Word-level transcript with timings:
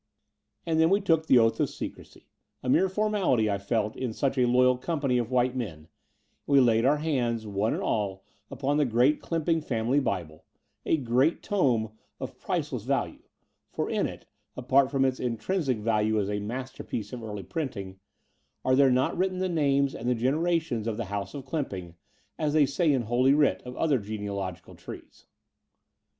And 0.65 0.79
then 0.79 0.89
we 0.89 0.99
took 0.99 1.27
the 1.27 1.37
oath 1.37 1.59
of 1.59 1.69
secrecy— 1.69 2.25
a 2.63 2.69
mere 2.69 2.89
formality, 2.89 3.51
I 3.51 3.59
felt, 3.59 3.95
in 3.95 4.13
such 4.13 4.35
a 4.35 4.47
loyal 4.47 4.75
company 4.79 5.19
of 5.19 5.29
white 5.29 5.55
men: 5.55 5.75
and 5.77 5.87
we 6.47 6.59
laid 6.59 6.85
our 6.85 6.97
hands, 6.97 7.45
one 7.45 7.75
and 7.75 7.83
all, 7.83 8.23
upon 8.49 8.77
the 8.77 8.85
great 8.85 9.21
Clymping 9.21 9.61
family 9.63 9.99
Bible, 9.99 10.43
a 10.87 10.97
great 10.97 11.43
tome 11.43 11.91
of 12.19 12.39
priceless 12.39 12.81
value— 12.81 13.21
^for 13.77 13.91
in 13.91 14.07
it, 14.07 14.25
apart 14.57 14.89
from 14.89 15.05
its 15.05 15.19
intrinsic 15.19 15.77
value 15.77 16.19
as 16.19 16.31
a 16.31 16.39
masterpiece 16.39 17.13
of 17.13 17.21
early 17.21 17.43
printing, 17.43 17.99
are 18.65 18.75
there 18.75 18.89
not 18.89 19.15
written 19.15 19.37
the 19.37 19.47
names 19.49 19.93
and 19.93 20.09
the 20.09 20.15
generations 20.15 20.87
of 20.87 20.97
the 20.97 21.05
House 21.13 21.35
of 21.35 21.45
Clymping, 21.45 21.93
as 22.39 22.53
they 22.53 22.65
say 22.65 22.91
in 22.91 23.03
Holy 23.03 23.35
Writ 23.35 23.61
of 23.65 23.77
other 23.77 23.99
genealogical 23.99 24.73
trees? 24.73 25.27